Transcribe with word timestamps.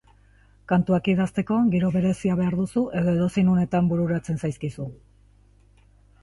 Kantuak 0.71 1.09
idazteko 1.11 1.57
giro 1.75 1.91
berezia 1.97 2.37
behar 2.39 2.57
duzu 2.61 2.83
edo 3.03 3.13
edozein 3.19 3.53
unetan 3.57 3.93
bururatzen 3.93 4.41
zaizkizu? 4.45 4.89